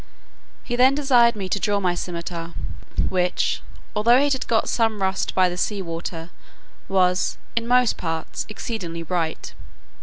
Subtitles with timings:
[0.63, 2.55] He then desired me to draw my scimitar,
[3.09, 3.61] which,
[3.95, 6.31] although it had got some rust by the sea water,
[6.87, 9.53] was, in most parts, exceeding bright.